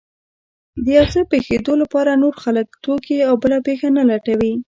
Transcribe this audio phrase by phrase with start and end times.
[0.83, 4.53] د يو څه پېښېدو لپاره نور خلک، توکي او بله پېښه نه لټوي.